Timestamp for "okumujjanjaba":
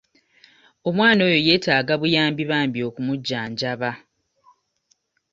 2.87-3.91